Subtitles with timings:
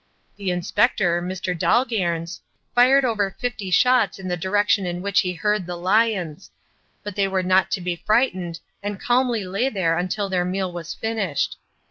[0.35, 1.55] The Inspector, Mr.
[1.55, 2.41] Dalgairns,
[2.73, 6.49] fired over fifty shots in the direction in which he heard the lions,
[7.03, 10.95] but they were not to be frightened and calmly lay there until their meal was
[10.95, 11.57] finished.